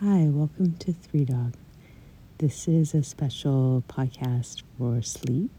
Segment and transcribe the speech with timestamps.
[0.00, 1.54] Hi, welcome to Three Dog.
[2.38, 5.50] This is a special podcast for sleep.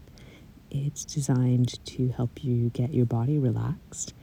[0.70, 4.14] It's designed to help you get your body relaxed.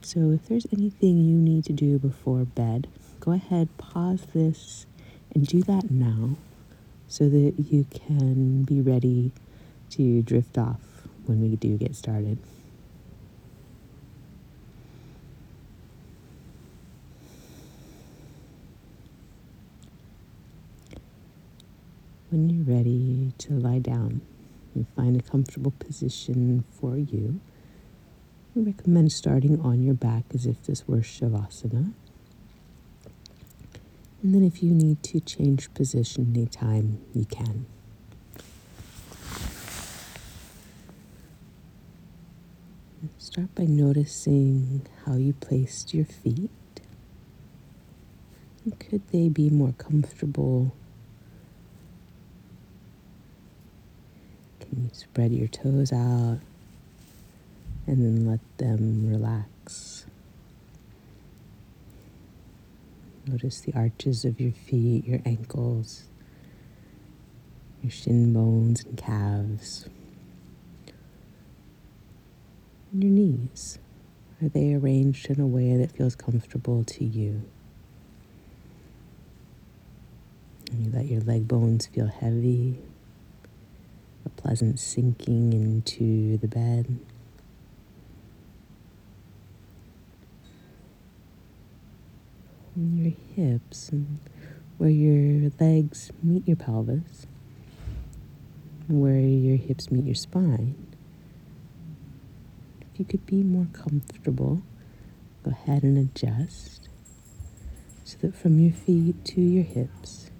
[0.00, 2.86] So, if there's anything you need to do before bed,
[3.18, 4.86] go ahead, pause this,
[5.34, 6.36] and do that now
[7.08, 9.32] so that you can be ready
[9.90, 12.38] to drift off when we do get started.
[22.34, 24.20] When you're ready to lie down
[24.74, 27.38] and find a comfortable position for you,
[28.56, 31.92] we recommend starting on your back as if this were Shavasana.
[34.20, 37.66] And then if you need to change position anytime, you can.
[43.16, 46.50] Start by noticing how you placed your feet.
[48.80, 50.74] Could they be more comfortable
[54.72, 56.38] You spread your toes out
[57.86, 60.06] and then let them relax.
[63.26, 66.04] Notice the arches of your feet, your ankles,
[67.82, 69.88] your shin bones and calves,
[72.92, 73.78] and your knees.
[74.42, 77.42] Are they arranged in a way that feels comfortable to you?
[80.70, 82.78] And you let your leg bones feel heavy
[84.44, 86.98] pleasant sinking into the bed.
[92.76, 94.18] Your hips and
[94.76, 97.26] where your legs meet your pelvis,
[98.86, 100.74] where your hips meet your spine.
[102.82, 104.60] If you could be more comfortable,
[105.42, 106.90] go ahead and adjust
[108.04, 110.30] so that from your feet to your hips,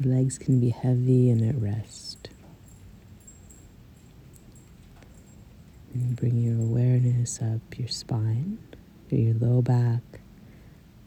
[0.00, 2.25] your legs can be heavy and at rest.
[5.96, 8.58] And bring your awareness up your spine,
[9.08, 10.02] your low back,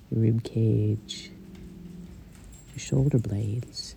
[0.10, 1.30] your rib cage,
[2.74, 3.96] your shoulder blades.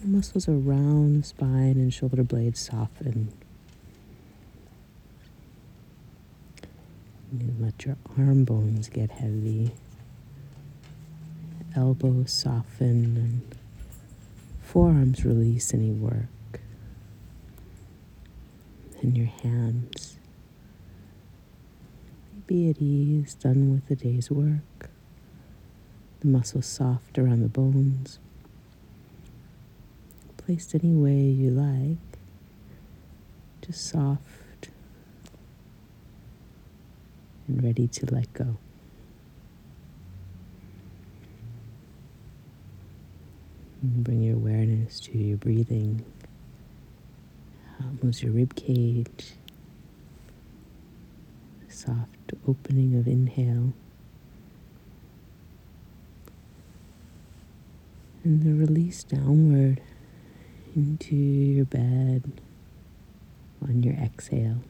[0.00, 3.32] The muscles around the spine and shoulder blades soften.
[7.32, 9.72] And let your arm bones get heavy,
[11.74, 13.56] elbows soften, and
[14.62, 16.28] forearms release any work
[19.04, 20.18] in your hands.
[22.46, 24.90] Be at ease, done with the day's work.
[26.20, 28.18] The muscles soft around the bones.
[30.38, 32.18] Placed any way you like,
[33.62, 34.68] just soft
[37.46, 38.56] and ready to let go.
[43.82, 46.04] And bring your awareness to your breathing
[47.84, 49.34] Um, moves your rib cage,
[51.68, 53.74] soft opening of inhale,
[58.22, 59.82] and the release downward
[60.74, 62.32] into your bed
[63.62, 64.62] on your exhale.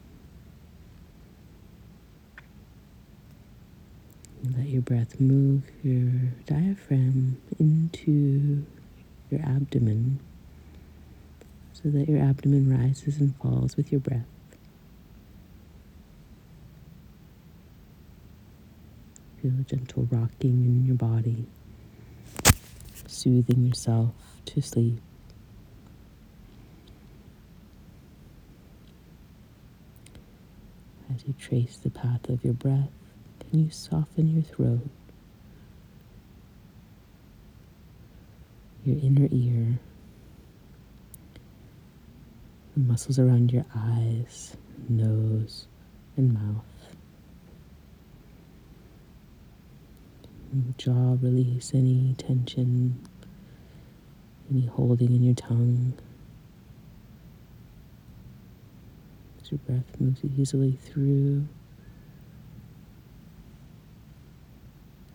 [4.56, 6.10] Let your breath move your
[6.46, 8.66] diaphragm into
[9.31, 10.19] your abdomen
[11.84, 14.24] so that your abdomen rises and falls with your breath.
[19.42, 21.44] Feel a gentle rocking in your body,
[23.06, 24.14] soothing yourself
[24.46, 24.98] to sleep.
[31.14, 32.88] As you trace the path of your breath,
[33.40, 34.88] can you soften your throat,
[38.86, 39.78] your inner ear?
[42.76, 44.56] Muscles around your eyes,
[44.88, 45.66] nose,
[46.16, 46.64] and mouth.
[50.78, 53.00] Jaw release any tension,
[54.50, 55.94] any holding in your tongue.
[59.43, 61.46] As your breath moves easily through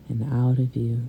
[0.08, 1.08] and out of you.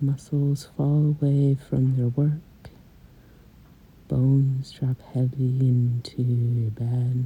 [0.00, 2.40] Muscles fall away from their work.
[4.08, 7.24] Bones drop heavy into your bed.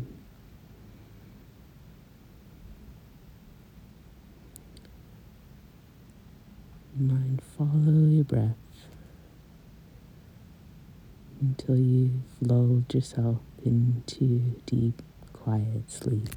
[6.96, 8.54] Mind follow your breath
[11.40, 15.02] until you've lulled yourself into deep,
[15.32, 16.28] quiet sleep.